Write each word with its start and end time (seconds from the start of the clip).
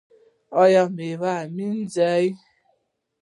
ایا 0.61 0.83
میوه 0.95 1.35
مینځئ؟ 1.55 2.25